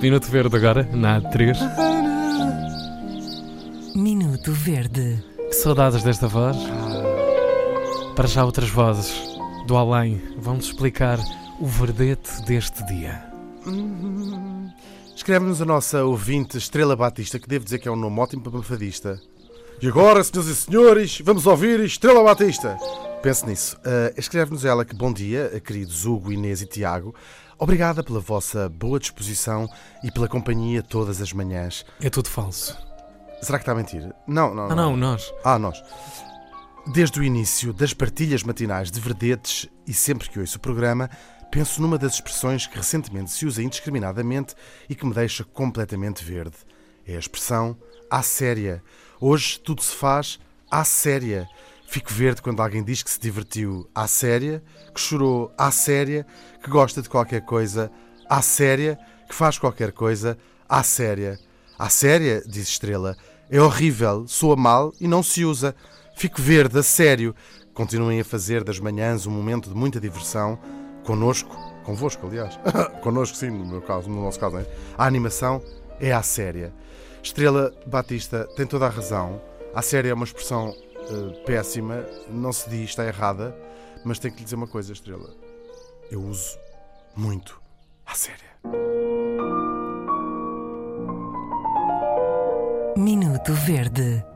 Minuto 0.00 0.28
Verde 0.28 0.56
agora, 0.56 0.88
na 0.92 1.20
A3. 1.20 1.56
Minuto 3.94 4.52
Verde. 4.52 5.22
Que 5.48 5.54
saudades 5.54 6.02
desta 6.02 6.26
voz. 6.26 6.56
Para 8.16 8.26
já 8.26 8.44
outras 8.44 8.68
vozes 8.68 9.12
do 9.66 9.76
além 9.76 10.20
vão-nos 10.38 10.66
explicar 10.66 11.18
o 11.60 11.66
verdete 11.66 12.42
deste 12.42 12.84
dia. 12.86 13.24
Escreve-nos 15.14 15.62
a 15.62 15.64
nossa 15.64 16.04
ouvinte 16.04 16.58
Estrela 16.58 16.96
Batista, 16.96 17.38
que 17.38 17.48
devo 17.48 17.64
dizer 17.64 17.78
que 17.78 17.88
é 17.88 17.92
um 17.92 17.96
nome 17.96 18.18
ótimo 18.18 18.42
para 18.42 18.62
fadista. 18.62 19.20
E 19.80 19.86
agora, 19.86 20.22
senhoras 20.24 20.48
e 20.48 20.56
senhores, 20.56 21.20
vamos 21.24 21.46
ouvir 21.46 21.80
Estrela 21.80 22.22
Batista. 22.22 22.76
Pense 23.22 23.46
nisso. 23.46 23.76
Uh, 23.78 24.12
Escreve-nos 24.18 24.64
ela 24.64 24.84
que 24.84 24.94
bom 24.94 25.12
dia, 25.12 25.60
queridos 25.64 26.04
Hugo, 26.04 26.32
Inês 26.32 26.60
e 26.60 26.66
Tiago. 26.66 27.14
Obrigada 27.56 28.02
pela 28.02 28.18
vossa 28.18 28.68
boa 28.68 28.98
disposição 28.98 29.68
e 30.02 30.10
pela 30.10 30.26
companhia 30.26 30.82
todas 30.82 31.20
as 31.20 31.32
manhãs. 31.32 31.84
É 32.00 32.10
tudo 32.10 32.28
falso. 32.28 32.76
Será 33.40 33.58
que 33.58 33.62
está 33.62 33.72
a 33.72 33.74
mentir? 33.76 34.12
Não, 34.26 34.52
não, 34.52 34.70
Ah, 34.70 34.74
não, 34.74 34.96
nós. 34.96 35.32
Ah, 35.44 35.58
nós. 35.58 35.80
Desde 36.92 37.20
o 37.20 37.22
início 37.22 37.72
das 37.72 37.94
partilhas 37.94 38.42
matinais 38.42 38.90
de 38.90 38.98
verdetes 38.98 39.68
e 39.86 39.94
sempre 39.94 40.28
que 40.28 40.40
ouço 40.40 40.56
o 40.56 40.60
programa, 40.60 41.08
penso 41.50 41.80
numa 41.80 41.96
das 41.96 42.14
expressões 42.14 42.66
que 42.66 42.76
recentemente 42.76 43.30
se 43.30 43.46
usa 43.46 43.62
indiscriminadamente 43.62 44.54
e 44.88 44.96
que 44.96 45.06
me 45.06 45.14
deixa 45.14 45.44
completamente 45.44 46.24
verde. 46.24 46.56
É 47.06 47.14
a 47.14 47.20
expressão 47.20 47.76
à 48.10 48.20
séria. 48.20 48.82
Hoje 49.20 49.60
tudo 49.60 49.80
se 49.80 49.94
faz 49.94 50.40
à 50.68 50.82
séria. 50.84 51.48
Fico 51.92 52.10
verde 52.10 52.40
quando 52.40 52.62
alguém 52.62 52.82
diz 52.82 53.02
que 53.02 53.10
se 53.10 53.20
divertiu 53.20 53.86
à 53.94 54.08
séria, 54.08 54.62
que 54.94 54.98
chorou 54.98 55.52
à 55.58 55.70
séria, 55.70 56.26
que 56.62 56.70
gosta 56.70 57.02
de 57.02 57.08
qualquer 57.10 57.42
coisa 57.44 57.92
à 58.30 58.40
séria, 58.40 58.98
que 59.28 59.34
faz 59.34 59.58
qualquer 59.58 59.92
coisa 59.92 60.38
à 60.66 60.82
séria. 60.82 61.38
À 61.78 61.90
séria, 61.90 62.42
diz 62.46 62.66
Estrela, 62.66 63.14
é 63.50 63.60
horrível, 63.60 64.26
soa 64.26 64.56
mal 64.56 64.94
e 64.98 65.06
não 65.06 65.22
se 65.22 65.44
usa. 65.44 65.76
Fico 66.16 66.40
verde, 66.40 66.78
a 66.78 66.82
sério. 66.82 67.36
Continuem 67.74 68.22
a 68.22 68.24
fazer 68.24 68.64
das 68.64 68.80
manhãs 68.80 69.26
um 69.26 69.30
momento 69.30 69.68
de 69.68 69.76
muita 69.76 70.00
diversão. 70.00 70.58
Connosco, 71.04 71.54
convosco, 71.84 72.26
aliás. 72.26 72.58
Connosco, 73.04 73.36
sim, 73.36 73.50
no 73.50 73.66
meu 73.66 73.82
caso, 73.82 74.08
no 74.08 74.22
nosso 74.22 74.40
caso, 74.40 74.56
é? 74.56 74.66
A 74.96 75.04
animação 75.04 75.62
é 76.00 76.10
à 76.10 76.22
séria. 76.22 76.72
Estrela 77.22 77.70
Batista 77.86 78.48
tem 78.56 78.66
toda 78.66 78.86
a 78.86 78.88
razão. 78.88 79.42
A 79.74 79.82
séria 79.82 80.08
é 80.08 80.14
uma 80.14 80.24
expressão 80.24 80.74
péssima, 81.44 82.06
não 82.28 82.52
se 82.52 82.68
diz, 82.68 82.90
está 82.90 83.06
errada, 83.06 83.56
mas 84.04 84.18
tenho 84.18 84.34
que 84.34 84.40
lhe 84.40 84.44
dizer 84.44 84.56
uma 84.56 84.66
coisa, 84.66 84.92
Estrela. 84.92 85.30
Eu 86.10 86.22
uso 86.22 86.58
muito 87.16 87.60
a 88.06 88.14
séria. 88.14 88.52
Minuto 92.96 93.52
Verde. 93.52 94.31